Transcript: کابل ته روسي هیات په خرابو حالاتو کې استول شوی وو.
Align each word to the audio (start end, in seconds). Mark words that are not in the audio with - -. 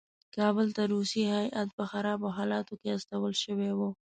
کابل 0.35 0.67
ته 0.75 0.83
روسي 0.93 1.21
هیات 1.33 1.69
په 1.77 1.83
خرابو 1.91 2.27
حالاتو 2.37 2.73
کې 2.81 2.89
استول 2.97 3.33
شوی 3.43 3.71
وو. 3.77 3.89